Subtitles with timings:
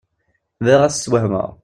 [0.63, 1.49] Bɣiɣ ad t-sswehmeɣ.